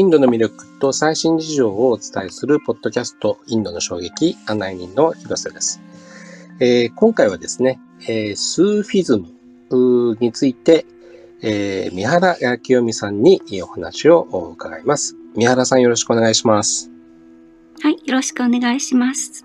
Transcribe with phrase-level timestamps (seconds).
[0.00, 5.78] インドの魅力と最新事情をお伝えするポッドキャスト、インドの衝撃案内人の広瀬です。
[6.58, 10.86] えー、今回はですね、えー、スーフィズムについて、
[11.42, 14.22] えー、三原清美さんにお話を
[14.54, 15.16] 伺います。
[15.36, 16.90] 三原さんよろしくお願いします。
[17.82, 19.44] はい、よろしくお願いします。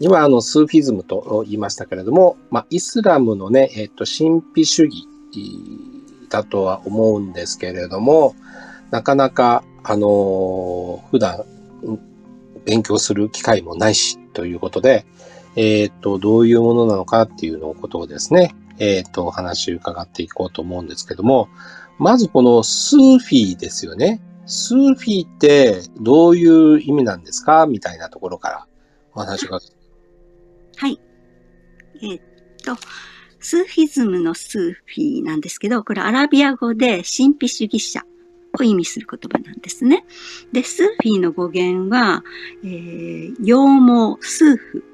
[0.00, 5.06] 今、あの、スーフィズムと言いましたけれども、まあ、イスラムのね、えっ、と、神秘主義
[6.30, 8.34] だとは思うんですけれども、
[8.90, 11.44] なかなか、あのー、普段、
[12.64, 15.04] 勉強する機会もないし、ということで、
[15.56, 21.48] えっ、と、どういうものなのかっていうのをことをですね、えっ、と、お話伺っていこうと思うんですけども、
[21.98, 24.20] まずこのスーフィーですよね。
[24.46, 28.66] スーフィーってどういう意味なんですかみたいなところから
[29.14, 29.60] お話が。
[30.76, 30.98] はい。
[32.02, 32.20] え、っ
[32.64, 32.76] と、
[33.38, 38.02] スーフィズムのスーフィーなんですけど、これアラビア語で神秘主義者
[38.60, 40.04] を意味する言葉なんですね。
[40.52, 42.22] で、スーフィーの語源は、
[42.62, 43.54] えー、羊
[44.18, 44.84] 毛、スーフ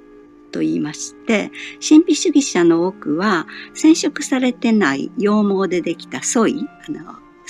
[0.51, 1.51] と言いまして、
[1.87, 7.01] 神秘主義者の多くは染色されてない羊毛でできたソイ、あの、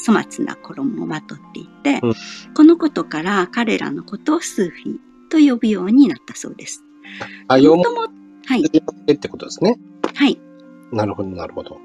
[0.05, 2.15] 粗末な衣をまとっていて、うん、
[2.55, 4.99] このことから彼らのことをスーフィー
[5.31, 6.85] と呼ぶようになったそうです。
[7.49, 8.65] あ、羊毛はい。
[8.67, 8.71] っ
[9.19, 9.79] てことですね。
[10.15, 10.41] はい。
[10.91, 11.79] なるほど、なるほど。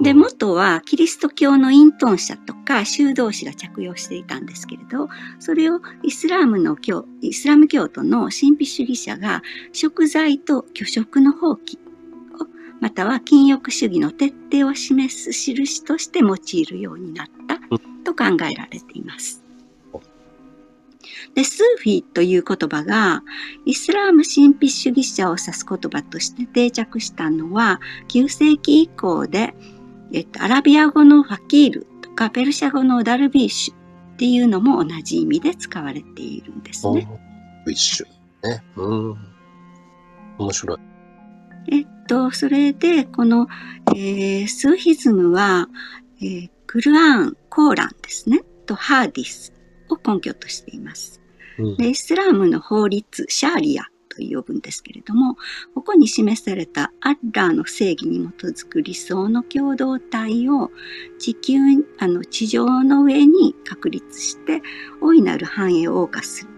[0.00, 12.46] で、元はキリスト教の隠遁者とか修道士が着用していたんですけれど、それをイスラムの教、イスラム教徒の神秘主義者が食材と虚食の放棄を、
[12.80, 17.60] または禁欲主義の徹底を示す印として用いるようになった
[18.04, 19.42] と考えられています。
[21.34, 23.22] で、スーフィーという言葉が、
[23.64, 29.54] イスラーム神秘主義者を指す言葉として定着したのは、9世紀以降で、
[30.12, 33.76] えっと、アラビア語のファキールとか、ペルシャ語のダルビーシュっ
[34.16, 37.08] ていうのも同じ意味で使われているんですね。
[37.66, 38.06] ビッシュ。
[38.48, 38.62] ね。
[38.76, 39.16] うん。
[40.38, 40.78] 面白い。
[41.68, 43.48] えっと、それで、この、
[43.94, 45.68] えー、スーヒズムは、
[46.20, 48.42] えー、クルアーン、コーランですね。
[48.66, 49.52] とハーディス
[49.88, 51.20] を根拠としています。
[51.78, 53.84] でイスラームの法律、シャーリア
[54.14, 55.36] と呼ぶんですけれども、
[55.74, 60.70] ここに示されたアッラーの正義に基づく理想の共同体を
[61.18, 61.58] 地球、
[61.98, 64.62] あの地上の上に確立して
[65.00, 66.50] 大いなる繁栄を謳歌する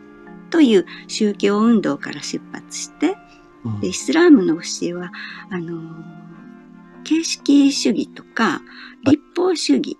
[0.50, 3.16] という宗教運動から出発して、
[3.81, 5.12] でイスラームの教えは、
[5.50, 5.81] あの
[7.04, 8.62] 形式主義とか
[9.04, 9.98] 立法主義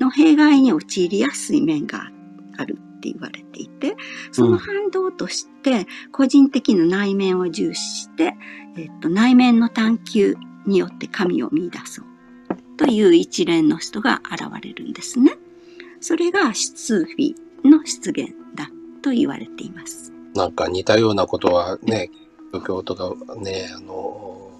[0.00, 2.10] の弊害に陥りやすい面が
[2.56, 2.78] ある
[3.10, 3.96] って言われていて、
[4.32, 8.34] その反動として個人的な内面を重視して、
[8.78, 12.06] えっと、内面の探求によって神を見出そう
[12.78, 15.36] という一連の人が現れるんですね。
[16.00, 17.34] それがスーフィ
[17.68, 18.70] の出現だ
[19.02, 20.12] と言われています。
[20.34, 22.10] なんか似たようなことはね、
[22.52, 24.50] 仏教とかね、あの、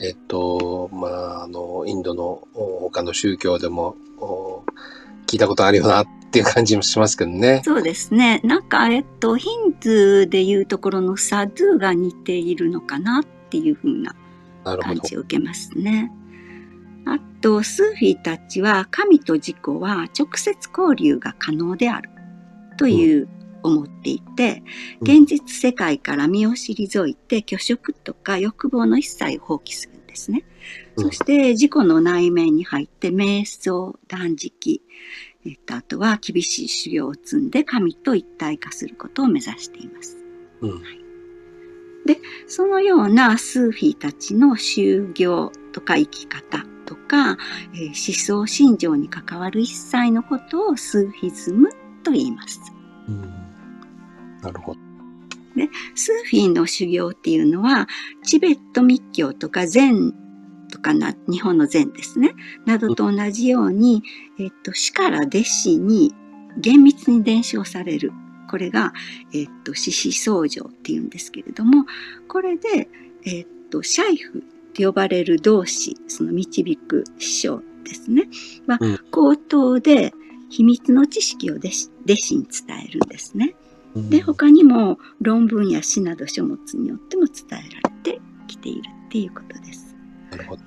[0.00, 3.96] えっと、まあ、あの、インドの他の宗教でも
[5.26, 7.62] 聞いたことあるよなっていう感じもしますけどね。
[7.64, 8.40] そうですね。
[8.44, 14.14] なんか、えっと、ヒンズーでいうところのサドゥが似ているのかなっていうふうな
[14.64, 16.12] 感じを受けますね。
[17.06, 22.10] あと、スーフィーたちは神と自己は直接交流が可能である
[22.76, 24.62] という、うん思っていて、
[25.00, 30.44] 現実世界から身を退いて虚食とか欲望の一切を放棄するんですね。
[30.96, 34.82] そして自己の内面に入って瞑想、断食、
[35.48, 40.18] えっと、あとは厳しい修行を積んで神と一体化することを目指しています。
[40.60, 40.80] うんはい、
[42.06, 47.38] で、そのようなスーフィーたちの修行とか生き方とか、
[47.72, 51.70] えー、思想信条に関わる一切のことをスーフィズム
[52.02, 52.60] と言います。
[53.08, 53.22] うん、
[54.42, 54.80] なるほど。
[55.56, 57.88] で、スーフィーの修行っていうのは、
[58.22, 60.12] チベット密教とか禅
[60.70, 62.34] とかな、日本の禅ですね。
[62.66, 64.02] などと同じように、
[64.38, 66.14] えっと、死から弟子に
[66.56, 68.12] 厳密に伝承される。
[68.50, 68.92] これが、
[69.34, 71.84] えっと、獅子僧正っていうんですけれども、
[72.28, 72.88] これで、
[73.24, 74.42] えっと、シャイフっ
[74.72, 78.28] て呼ばれる同士、その導く師匠ですね。
[78.66, 78.78] は、
[79.10, 80.14] 口頭で
[80.48, 83.54] 秘密の知識を弟子弟子に伝えるんですね。
[83.94, 89.96] で、他にも論文や詩など書物によっても伝えられてきているっていうことです。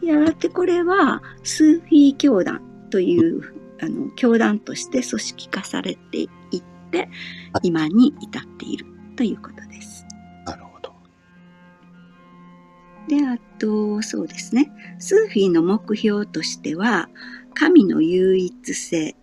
[0.01, 6.29] やがてこれはスーフィー教団というあの教団として組織化されていっ
[6.91, 7.09] て
[7.63, 8.85] 今に至っている
[9.15, 10.05] ということです。
[10.45, 10.93] なるほど。
[13.07, 14.71] で、あと、そうですね。
[14.99, 17.09] スーフィーの目標としては、
[17.53, 19.15] 神の唯一性、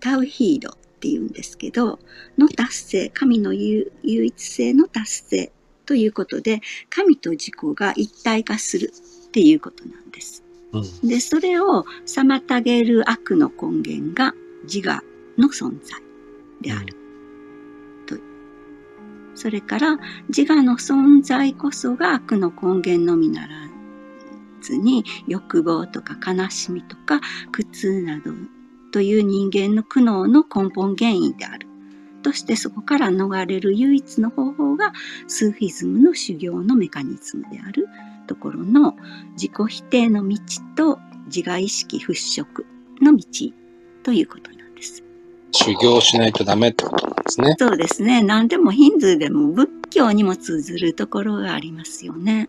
[0.00, 1.98] タウヒードっていうんですけど、
[2.38, 5.52] の達成、神の唯一性の達成
[5.84, 6.60] ということで、
[6.90, 8.92] 神と自己が一体化する
[9.28, 10.45] っていうことなんです。
[10.80, 14.34] うん、で、それを妨げる悪の根源が
[14.64, 15.02] 自我
[15.38, 16.00] の存在
[16.60, 16.96] である。
[18.00, 18.16] うん、と
[19.34, 23.48] それから自我の存在こそが悪の根源のみなら
[24.60, 27.20] ずに欲望とか悲しみとか
[27.52, 28.32] 苦痛など
[28.92, 31.68] という人間の苦悩の根本原因である。
[32.22, 34.92] としてそこから逃れる唯一の方法が
[35.28, 37.86] スーフィズムの修行のメカニズムである
[38.26, 38.96] ところの
[39.32, 40.38] 自己否定の道
[40.76, 42.64] と自我意識払拭
[43.02, 43.24] の道
[44.02, 45.02] ということなんです。
[45.52, 47.56] 修行しないとダメってことなんですね。
[47.58, 48.22] そうですね。
[48.22, 52.48] 何でもヒンズーでも仏教にも通ずるところがありますよね。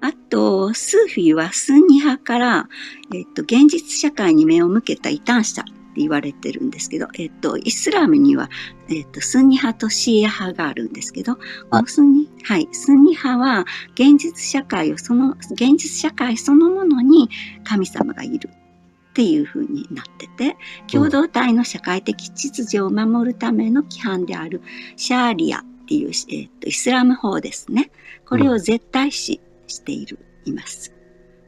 [0.00, 2.68] あと、スーフィーはスンニ派から、
[3.14, 8.50] えっと、現実社会に目を向けた異端者って言われてるんですけど、えっと、イスラムには、
[8.90, 11.38] えっと、スンニ派とシーア派があるんですけど、
[11.86, 13.64] スンニ、はい、スンニ派は
[13.94, 17.30] 現実社会をその、現実社会そのものに
[17.64, 20.56] 神様がいるっていう風になってて、
[20.86, 24.60] 共同体の社会的秩序を守るための規範である
[24.96, 27.90] シャーリアっていう、えっと、イスラム法ですね。
[28.26, 30.92] これを絶対視している、います。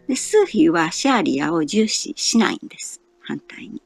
[0.09, 3.03] で、スーフィーはシャーリアを重視しないんです。
[3.21, 3.83] 反対に。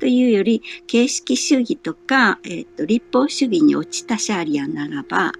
[0.00, 5.32] というより、形式主義とか、えっ、と、立法主義に落ちたシャーリアならば、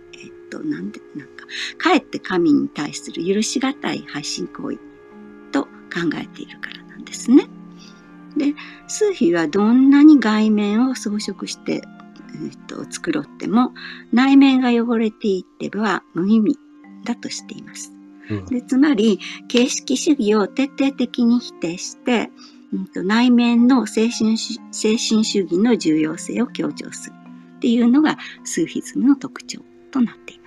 [0.50, 1.46] と、なんで、なんか、
[1.78, 4.78] かえって神に対する許し難い配信行為
[5.52, 5.68] と考
[6.16, 7.48] えているからなんですね。
[8.36, 8.54] で、
[8.88, 11.82] スーフィはどんなに外面を装飾して、
[12.44, 13.72] えっと、作ろっても、
[14.12, 16.58] 内面が汚れていっては無意味
[17.04, 17.92] だとしています。
[18.48, 19.18] でつまり、
[19.48, 22.30] 形式主義を徹底的に否定して、
[22.72, 24.56] うんと、内面の精神精
[24.96, 27.16] 神主義の重要性を強調する
[27.56, 29.60] っていうのがスーフィズムの特徴
[29.90, 30.39] となっています。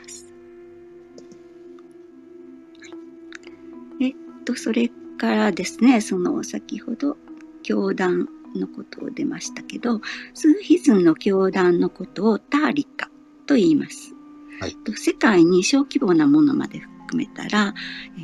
[4.43, 7.17] と、それからですね、その先ほど
[7.63, 10.01] 教団のことを出ましたけど、
[10.33, 13.09] スーフィズムの教団のことをターリカ
[13.45, 14.13] と言います。
[14.59, 17.73] はい、世界に小規模なものまで含めたら、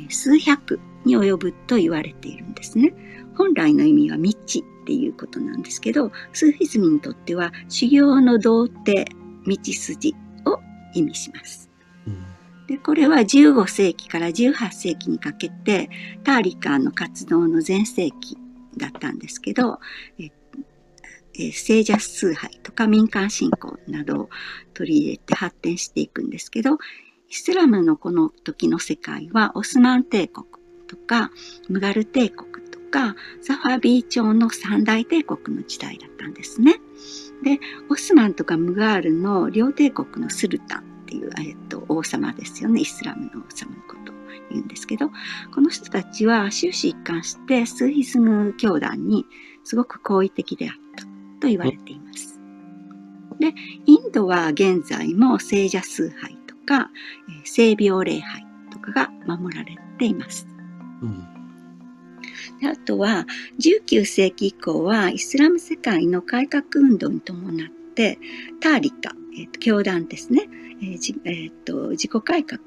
[0.08, 2.94] 数百に及ぶと言われているんですね。
[3.34, 9.06] 本来の意味は道っていうことなんですけど、スーフィズムにとっては修行の童貞、
[9.46, 10.14] 道筋
[10.46, 10.58] を
[10.94, 11.69] 意味します。
[12.70, 15.90] でこれは15世紀から18世紀にかけて
[16.22, 18.38] ターリカーの活動の全盛期
[18.76, 19.80] だったんですけど、
[20.20, 20.30] え
[21.34, 24.30] え聖者崇拝とか民間信仰などを
[24.72, 26.78] 取り入れて発展していくんですけど、
[27.28, 30.46] イスラムのこの時の世界はオスマン帝国
[30.86, 31.32] とか
[31.68, 36.76] ムガル帝国とかサファビー朝の三大帝国の時代だったんですね。
[37.42, 37.58] で、
[37.88, 42.82] オスマンとかムガールの両帝国のスルタンっていう、えっと、王様ですよね。
[42.82, 44.14] イスラムの王様のことを
[44.50, 45.10] 言うんですけど、
[45.52, 49.26] この人たちは終始一貫してスーヒスム教団に
[49.64, 51.02] すごく好意的であった
[51.40, 52.38] と言われています。
[53.40, 53.54] で、
[53.86, 56.90] インドは現在も聖者崇拝とか、
[57.28, 60.46] え聖病礼拝とかが守られています。
[61.02, 61.26] うん
[62.62, 63.26] あとは
[63.58, 68.18] 19世紀以降はイスラム世界の改革運動に伴って
[68.60, 70.48] ターリカ、えーと、教団ですね、
[70.82, 72.60] えーじえーと、自己改革、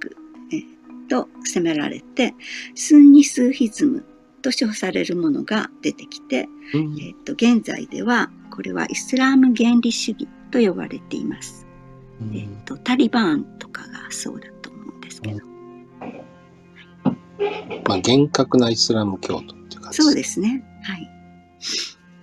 [0.51, 0.63] えー、
[1.09, 2.33] と責められて
[2.75, 4.05] スンニスーヒズム
[4.41, 11.65] と称されるものが出てきて、うん、えーと、現在ではこれはイスラム原理主義と呼ばれています。
[12.21, 15.39] うん、えー、とタリバーンとかがそうだと思うんですけど。
[17.87, 19.55] まあ、厳格なイスラム教徒
[19.93, 20.63] そうですね。
[20.81, 21.09] はい。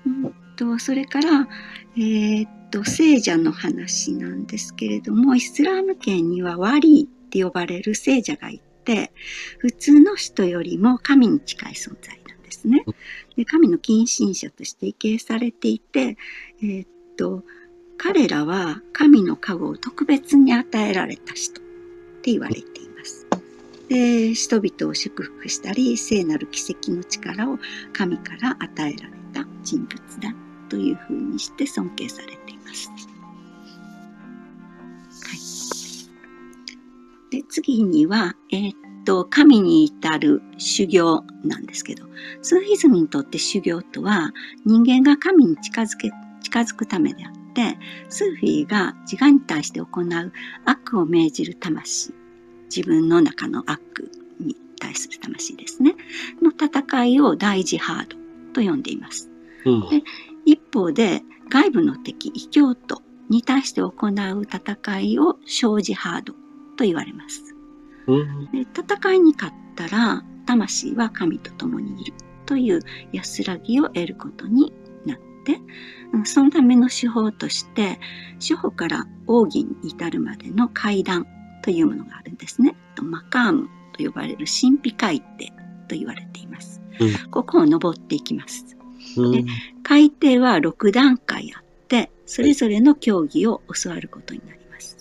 [0.06, 1.48] うんと、それから、
[1.96, 9.12] えー、っと、聖者の話なんですけれども、イスラーム圏にはワリーって呼ばれる聖者がいて、
[9.58, 12.84] 普通の人よりも神に近い存在なんですね。
[13.36, 16.16] で神の近親者として畏敬されていて、
[16.62, 17.44] えー、っと、
[17.96, 21.64] 彼らは神の加護を特別に与えられた人っ
[22.22, 23.26] て言われています。
[23.88, 27.58] で人々を祝福したり聖なる奇跡の力を
[27.92, 30.32] 神から与えられた人物だ
[30.70, 32.39] というふうにして尊敬されています。
[32.70, 32.74] は
[37.32, 38.74] い、で次には、えー、っ
[39.04, 42.06] と神に至る修行なんですけど
[42.42, 44.32] スーフィズムにとって修行とは
[44.64, 46.10] 人間が神に近づけ
[46.42, 50.32] 近づくためであってスーフィーが自我に対して行う
[50.64, 52.14] 悪を命じる魂
[52.74, 55.96] 自分の中の悪に対する魂ですね、
[56.40, 58.16] の戦いを大ジハード
[58.54, 59.28] と呼んでいます。
[59.66, 60.02] うん、で
[60.44, 66.34] 一方で外部の敵、異教徒に対して行う戦いを生じハード
[66.76, 67.54] と言われます。
[68.52, 72.14] で戦いに勝ったら魂は神と共にいる
[72.46, 72.80] という
[73.12, 74.72] 安らぎを得ることに
[75.06, 75.60] なって
[76.24, 78.00] そのための手法として
[78.40, 81.26] 初歩から奥義に至るまでの階段
[81.62, 82.74] というものがあるんですね。
[83.02, 85.52] マカームと呼ばれる神秘海底
[85.88, 86.80] と言われています。
[86.98, 88.76] うん、ここを登っていきます。
[89.16, 89.44] で
[89.82, 94.98] 海底は6段階あってそれぞれの競技を教わることになります。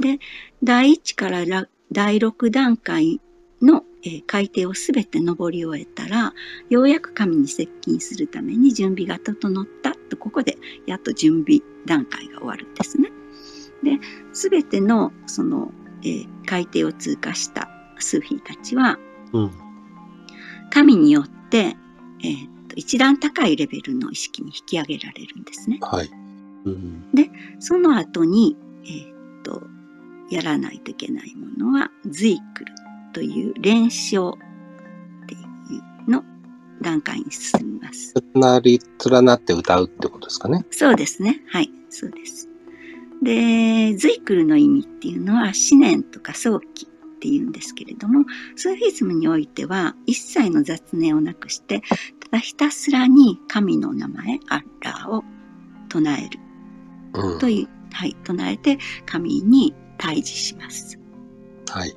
[0.00, 0.18] で
[0.62, 1.44] 第1から
[1.92, 3.20] 第6段階
[3.62, 6.34] の、えー、海底をすべて登り終えたら、
[6.68, 13.10] ようやく神に接近するために準備が整ったと、ここでやっと準備段階が終わるんですね。
[13.82, 13.98] で、
[14.32, 15.72] すべてのその、
[16.02, 18.98] えー、海底を通過したスーフィーたちは、
[19.32, 19.50] うん、
[20.70, 21.76] 神によって、
[22.22, 25.78] えー、と一段高いレベルの意識に引き上げられるんですね。
[25.80, 26.10] はい
[26.64, 29.62] うん、で、その後に、えー、っと、
[30.30, 32.72] やらないといけないものは、ズイクル
[33.12, 34.32] という練習っ
[35.26, 35.38] てい
[36.06, 36.24] うの
[36.80, 38.14] 段階に進みます。
[38.34, 40.64] なり、連なって歌うってことですかね。
[40.70, 41.42] そうですね。
[41.48, 42.48] はい、そうです。
[43.22, 48.24] で、ズイクルの意味っていうのは、思念とか早期っていうんですけれども、
[48.56, 51.82] スーフィズムにおいては、一切の雑念をなくして、
[52.38, 55.24] ひたすらに神の名前、アッラーを
[55.88, 56.38] 唱える。
[57.38, 60.98] という、はい、唱えて神に対峙します。
[61.70, 61.94] はい。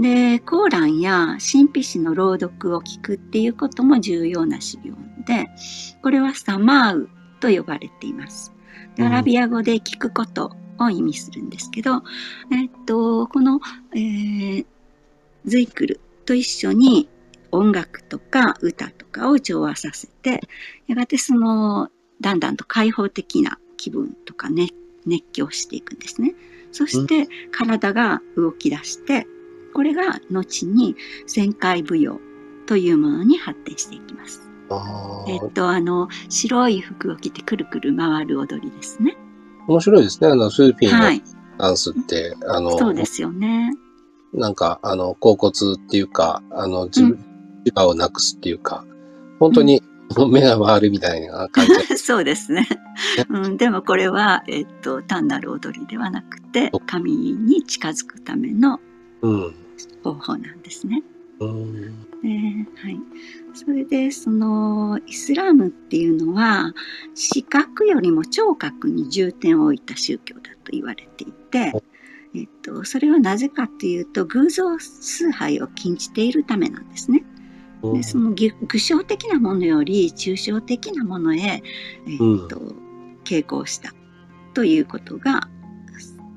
[0.00, 4.94] で、コーランや神秘詩の朗読を聞くっていうことも重要な修行
[5.26, 5.46] で、
[6.02, 8.52] これはサマーウと呼ばれています。
[8.98, 12.02] アラビア語で聞くことを意味するんですけど、
[12.52, 13.60] えっと、この、
[13.94, 14.66] えー、
[15.44, 17.08] ズイクルと一緒に
[17.54, 20.40] 音楽とか歌とかを調和させて、
[20.86, 21.88] やがてその、
[22.20, 24.68] だんだんと開放的な気分とかね、
[25.06, 26.34] 熱狂していくんですね。
[26.72, 29.26] そして体が動き出して、
[29.72, 30.96] これが後に
[31.28, 32.20] 旋回舞踊
[32.66, 34.50] というものに発展していきます。
[35.28, 39.16] えっと、あの、白い服を着てくるくる回る踊りですね。
[39.68, 40.28] 面白いですね。
[40.28, 40.98] あの、スーピンの
[41.58, 43.70] ダンスって、はい、あの、そうですよね。
[44.32, 47.33] なんか、あの、甲骨っていうか、あの、自分、自
[47.74, 48.84] 我をなくすっていうか、
[49.38, 49.82] 本当に、
[50.30, 51.98] 目が回るみたいな感じ。
[51.98, 52.68] そうですね。
[53.28, 58.80] うん、でもこれは、えっと、単なる踊りではなくて、神に近づくための
[60.02, 61.02] 方法なんですね。
[61.40, 63.00] うん、はい。
[63.54, 66.72] それで、その、イスラムっていうのは、
[67.14, 71.72] 視覚よりも聴覚に重点を置いた宗教だと言われていて、
[72.34, 77.24] えっと、それはなぜかというと、偶像崇拝を禁じているためなんですね。
[77.92, 83.92] でその具象的なものより抽象的なものへ、えー、っと、うん、傾向した
[84.54, 85.48] ということが、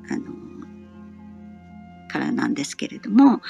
[0.10, 0.26] あの、
[2.10, 3.42] からなんですけれども、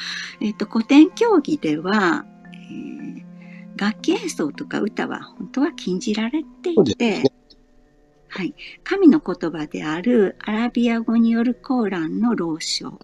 [0.41, 3.23] えー、っと、古典競技では、えー、
[3.77, 7.23] 楽器演奏とか歌は本当は禁じられていて、ね、
[8.27, 12.99] はい、神の言葉であるアラビア語によるコーランの朗唱、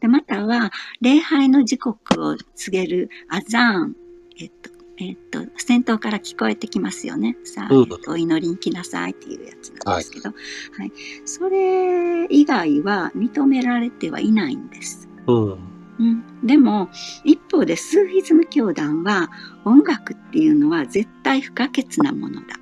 [0.00, 4.05] でまたは礼拝の時刻を告げるアザーン
[4.38, 7.36] えっと、えっと、先頭から聞こえてきますよね。
[7.44, 10.34] さあ、うん、えっと、お祈りに来なさいっていうやつなんですけど、は
[10.78, 10.92] い、はい、
[11.24, 15.08] それ以外は認められてはいないんです。
[15.26, 15.58] うん、
[15.98, 16.90] うん、でも、
[17.24, 19.30] 一方でスーフィズム教団は
[19.64, 22.56] 音楽っていうのは絶対不可欠なものだ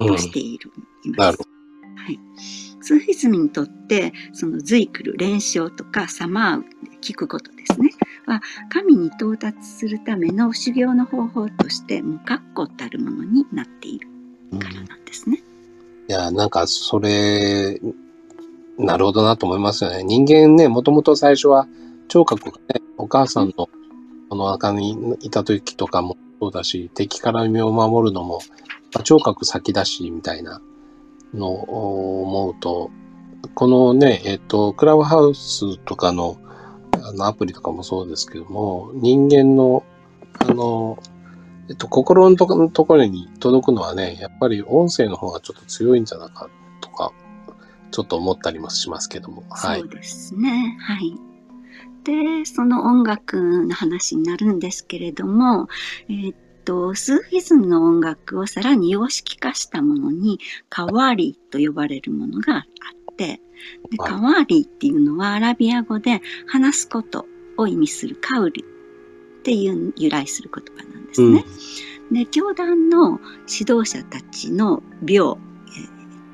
[0.00, 0.72] としている、
[1.04, 1.38] うん、います。
[1.38, 2.18] はい。
[2.82, 6.62] スーフィズムにとって、そのズイクル、練習とかサマー
[7.00, 7.90] 聞くことですね。
[8.30, 14.08] は神に到達するための修行の方法としてもう確固たるものになっている
[14.58, 15.42] からなんですね。
[16.08, 17.80] うん、いや、なんかそれ、
[18.78, 20.04] なるほどなと思いますよね。
[20.04, 21.66] 人間ね、もともと最初は
[22.08, 23.68] 聴覚がね、お母さんの
[24.28, 28.40] この中にいた時とかもそうだし、敵から身を守るのも、
[28.94, 30.62] まあ、聴覚先だし、みたいな
[31.34, 32.90] のを思うと、
[33.54, 36.38] このね、えっ、と、クラブハウスとかの
[37.02, 39.84] あのアプリとかもそうですけども、人間の、
[40.38, 40.98] あの、
[41.68, 46.48] えっと、心のところに届くのはね、やっぱり音声の方がちょっと強いんじゃないか
[46.80, 47.12] とか、
[47.90, 49.44] ちょっと思ったりもしますけども。
[49.50, 49.80] はい。
[49.80, 50.76] そうですね。
[50.80, 51.14] はい。
[52.04, 55.68] で、その音楽の話になるんですけれども、
[56.08, 56.34] えー、
[56.94, 62.64] スーフィズムの音楽をさらに様式化したものに、カワリと呼ばれるものがあっ
[63.20, 63.40] て、
[63.90, 67.26] でカワーリーっていうのはアラビア語で話すこと
[67.58, 71.44] を意味するカウリっていう由来する言葉なんですね。
[72.10, 75.36] で、教団の指導者たちの病、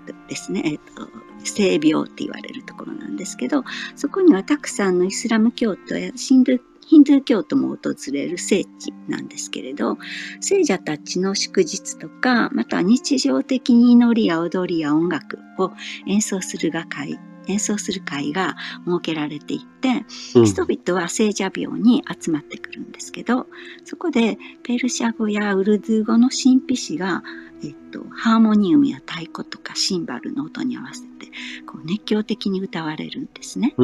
[0.08, 1.08] えー、ですね、えーと、
[1.44, 3.64] 性病って言われるところなんですけど、
[3.96, 9.98] そこにはたくさんのイスラム教徒やヒンドゥヒンドゥー教徒も訪れる聖地なんですけれど、
[10.40, 15.72] 聖者たちの祝日とか、また日常的に祈りや踊りや音楽を
[16.06, 20.04] 演奏するが会、演奏する会が設けられていて、
[20.36, 23.46] うん、人々は聖者病に集まってくるんですけど、
[23.84, 27.24] そこでペルシャ語やウルドゥー語の神秘師が、
[27.64, 31.26] えっと、ハーモニウムや太鼓とかシンバルの音に合わせて
[31.66, 33.74] こう熱狂的に歌われるんですね。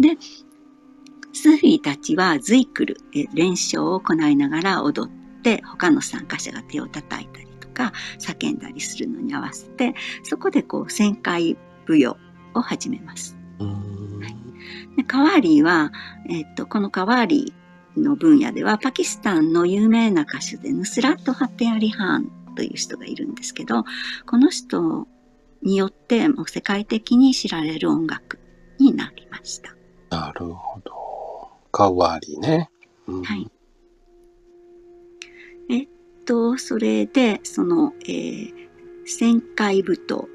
[0.00, 0.18] で
[1.32, 2.96] スフィーたちはズイクル、
[3.34, 9.94] 練習を行いながら踊って、他の参加者が手を叩いたりとか、叫んだりするのに合わせて、
[10.24, 11.56] そこでこう、旋回
[11.86, 12.16] 舞踊
[12.54, 13.36] を始めます。
[13.58, 13.66] は
[14.92, 15.92] い、でカワーリーは、
[16.28, 23.84] えっと、このカワーリーの分野では、パキスタンの有名な歌手でヌスラット・ハテアリ・ハーンという人がいるんですけど、
[24.26, 25.06] この人
[25.62, 28.38] によってもう世界的に知られる音楽
[28.78, 29.74] になりました。
[30.10, 30.92] なるほど。
[31.70, 32.70] かわりね。
[33.06, 33.50] うん、はい。
[35.70, 35.88] えっ
[36.24, 38.52] と、それで、その、えー、
[39.06, 40.26] 旋回舞踏、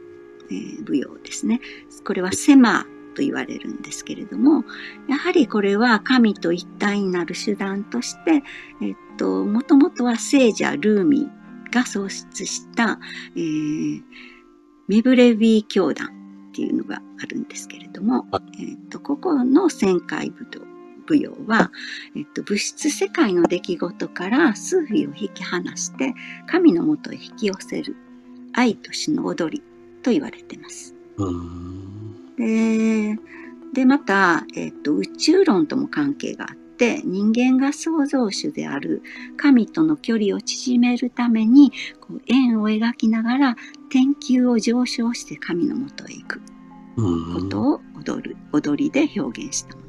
[0.49, 1.61] えー、舞踊ですね。
[2.05, 4.63] これはセマと言われるんですけれども、
[5.07, 8.43] やはりこれは神と一体になる手段として、
[8.81, 11.29] えっと、もともとは聖者ルーミ
[11.71, 12.99] が創出した、
[13.35, 14.01] えー、
[14.87, 16.07] ミブレビー教団
[16.49, 18.25] っていうのがあるんですけれども、
[18.59, 20.74] えっと、ここの旋回舞踏
[21.07, 21.71] 舞踊は、
[22.15, 26.13] えっと、物質世界の出来事から数秘を引き離して
[26.47, 27.95] 神のもとへ引き寄せる
[28.53, 29.63] 愛と死の踊り
[30.01, 30.93] と言われています。
[32.37, 33.17] で
[33.73, 39.01] でまた、えっと、宇宙論とも関係があって人間が創造主である
[39.35, 43.55] 神との距離を縮めるためにこう円を描きながら
[43.89, 46.41] 天球を上昇して神のもとへ行く
[46.95, 49.84] ことを踊る踊りで表現したもの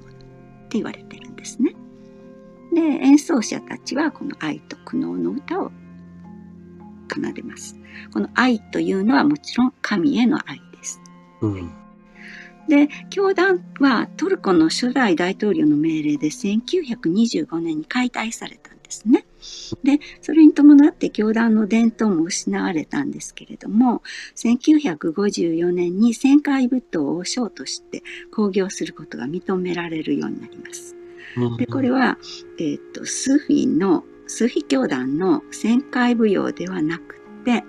[0.76, 1.74] って言われてるんですね。
[2.72, 5.72] で、演奏者たちはこの愛と苦悩の歌を
[7.08, 7.76] 奏でます。
[8.12, 11.00] この愛というのはもちろん神への愛です。
[11.40, 11.70] うん、
[12.68, 19.24] で、教団はトルコの初代大統領の命令で1925年に解体されたんですね。
[19.82, 24.02] で、それに伴って教団の伝統も失われたんですけれども、
[24.36, 30.96] 1954年に旋回舞踏をショーとして興行することが認められるようになります。
[31.58, 32.18] で、これは、
[32.58, 37.64] えっ、ー、と、スフィの、スフィ教団の旋回舞踊ではなくて、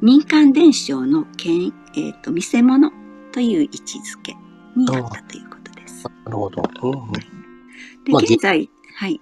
[0.00, 2.92] 民間伝承のけん、えっ、ー、と、見せ物
[3.32, 4.36] という位置づけ
[4.76, 6.04] になったということです。
[6.04, 6.62] なるほど。
[6.82, 9.20] うん、で、現在、はい。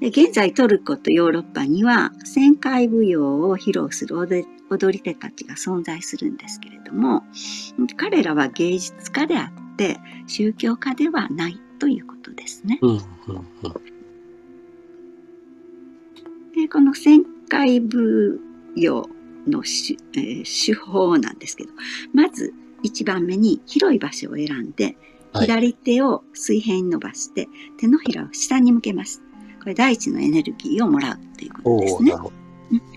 [0.00, 7.24] で現在トルコとヨーロッパには旋回舞踊を披露する踊り手たちが存在するんですけれども
[7.96, 12.78] 彼らは芸術家であって宗教家ではないということですね。
[12.82, 13.44] うんうんうん、
[16.54, 18.40] でこの旋回舞
[18.76, 19.08] 踊
[19.46, 21.70] の手,、えー、手法なんですけど
[22.12, 22.52] まず
[22.84, 24.96] 1番目に広い場所を選んで
[25.34, 29.22] 左手を水平に伸ばして手のひらを下に向けます。
[29.60, 32.12] これ大地のエネルギーをもらうということですね。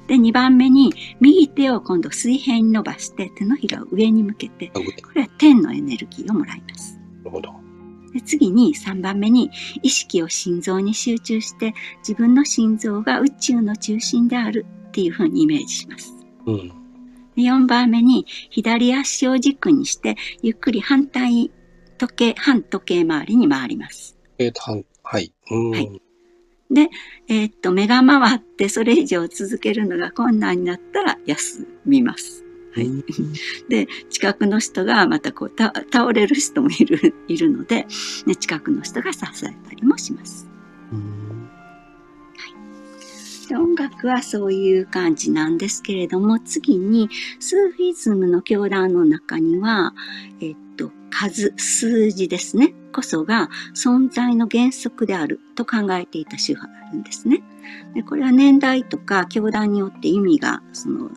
[0.08, 4.82] で、2番目に、右手を今度水平に伸ばして手のひらを上に向けて、こ
[5.16, 7.00] れは天のエネルギーをもらいます。
[7.20, 7.54] なるほど。
[8.14, 9.50] で次に3番目に、
[9.84, 16.14] 意識を心臓に集中して、自分の心臓が宇宙の中心であるっていうふうにイメージします。
[16.46, 16.74] うん、で
[17.44, 21.52] 4番目に、左足を軸にして、ゆっくり反対
[21.98, 24.18] 時計、反時計回りに回ります。
[24.38, 25.34] えっ、ー、と、はい。
[25.50, 26.02] はい
[26.72, 26.90] で、
[27.28, 32.46] えー、っと、目が回ってそれ以上続けるのが困難になったら休みます。
[32.74, 32.90] はい。
[33.68, 37.86] で、近くの人がまたこう倒れる人もいる、 いるので、
[38.26, 40.48] ね、近くの人が支えたりもします。
[43.50, 47.10] で音楽はそういう感じなんですけれども、次に、
[47.42, 49.94] スーフィズムの教団の中には、
[50.40, 50.61] えっと、
[51.12, 52.74] 数、数字ですね。
[52.92, 57.42] こそが存在の原則であると考えていた宗派があるんですね。
[57.94, 61.10] でこれは年代とか教団によって意味が、その、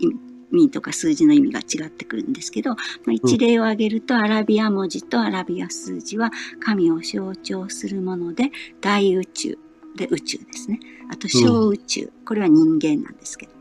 [0.00, 0.12] 意
[0.52, 2.76] 味とか数字の意味が違ってくるんですけど、ま
[3.08, 9.58] あ、一例を挙げると、アラビア文字とアラビア数字は神を象徴するもので、大宇宙
[9.96, 10.80] で宇宙ですね。
[11.10, 13.59] あと小宇宙、これは人間なんですけど。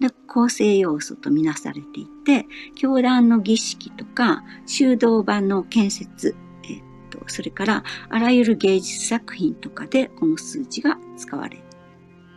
[0.00, 6.34] で構成要素とみなされていて、教団の儀式とか修道場の建設、
[7.26, 11.62] それからあらゆる芸術作品とかでこの数字が使われ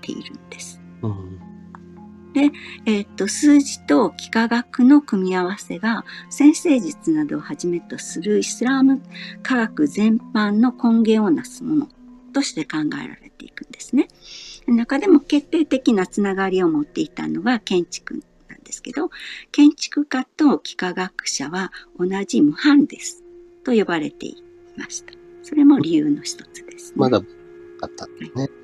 [0.01, 0.81] ているんです。
[1.01, 1.39] うん。
[2.85, 9.01] えっと、数字と幾何学の組み合わせが、先生術などをはじめとするイスラーム
[9.43, 11.89] 科学全般の根源をなすもの
[12.33, 14.07] として考えられていくんですね。
[14.71, 19.09] 中でも決定的なつながりを持っていたのが建築なんですけど、
[19.51, 23.23] 建築家と幾何学者は同じ無反です
[23.63, 24.43] と呼ばれてい
[24.77, 25.13] ました。
[25.43, 26.95] それも理由の一つです、ね。
[26.97, 28.49] まだあったんですね。
[28.49, 28.63] うん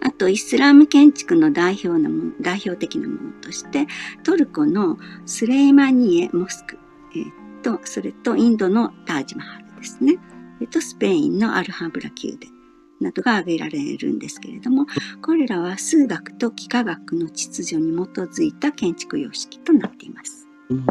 [0.00, 3.86] あと、イスラム建築の代表のも代表的なものとして、
[4.22, 6.78] トルコのスレイマニエモスク、
[7.14, 10.16] えーっと、それとインドのタージマハルですね。
[10.60, 12.53] えっと、スペインのアルハブラ宮殿
[13.00, 14.86] などが挙げられるんですけれども、
[15.22, 20.48] これらは数学と幾何学の秩序に基づいた建築様式となっています。
[20.70, 20.86] うん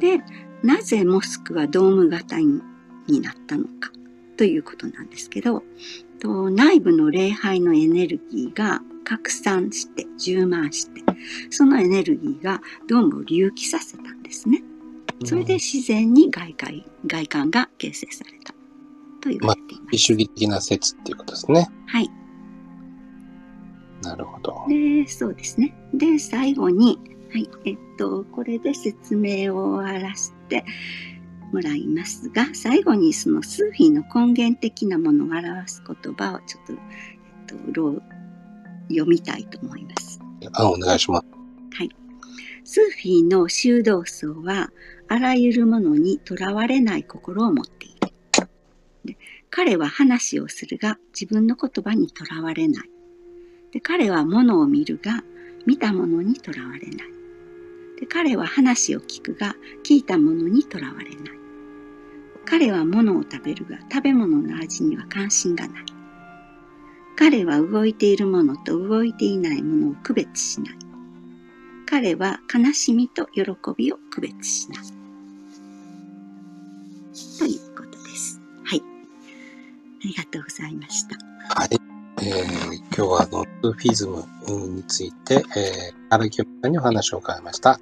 [0.00, 0.20] で、
[0.62, 2.60] なぜモスクはドーム型に
[3.20, 3.90] なったのか
[4.36, 5.62] ということなんですけど、
[6.20, 11.02] と内部の礼拝のエネルギーが拡散して充満して、
[11.50, 14.62] そのエネルギーがドームを隆起させたんですね。
[15.24, 18.53] それで自然に外界外観が形成された
[19.24, 19.98] と言われています。
[19.98, 21.68] 主義的な説っていうことですね。
[21.86, 22.10] はい。
[24.02, 24.66] なるほど。
[24.68, 25.74] で、そうですね。
[25.94, 26.98] で、最後に、
[27.32, 30.64] はい、えっと、これで説明を終わらせて
[31.52, 38.02] もらいますが、最後にそのスーフィーの根源的なものを表す言葉をちょっと、えっと、ろ
[38.90, 40.20] 読みたいと思います。
[40.52, 41.34] あ、お願いします。
[42.66, 44.70] スーフィーの修道僧は、
[45.08, 47.93] あらゆるものにとらわれない心を持ってい
[49.56, 52.90] 彼は話をするが、自分の言葉にとらわれない。
[53.70, 55.22] で彼は物を見るが、
[55.64, 57.08] 見たものにとらわれない。
[58.00, 61.18] で彼は話を聞くが、聞いたものにとらわれない。
[62.44, 65.84] 彼は物を食べるが、食べ物の味には関心がない。
[67.14, 70.78] 彼は動いているものと動いていないものを区別しない。
[71.86, 73.42] 彼は悲しみと喜
[73.76, 75.03] びを区別しない。
[80.04, 81.16] りがとうございました。
[81.60, 81.68] はい。
[82.22, 84.24] えー今日はあの、スーフィズム
[84.76, 87.80] について、えー、荒木さんにお話を伺いました。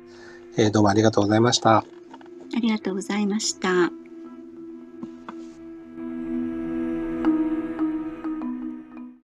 [0.56, 1.78] えーどうもありがとうございました。
[1.78, 1.84] あ
[2.60, 4.01] りがとうございました。